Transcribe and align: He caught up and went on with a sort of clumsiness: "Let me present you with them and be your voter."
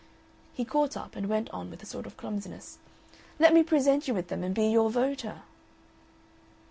He 0.51 0.65
caught 0.65 0.97
up 0.97 1.15
and 1.15 1.29
went 1.29 1.47
on 1.51 1.69
with 1.69 1.83
a 1.83 1.85
sort 1.85 2.07
of 2.07 2.17
clumsiness: 2.17 2.79
"Let 3.37 3.53
me 3.53 3.61
present 3.61 4.07
you 4.07 4.15
with 4.15 4.29
them 4.29 4.43
and 4.43 4.55
be 4.55 4.65
your 4.65 4.89
voter." 4.89 5.43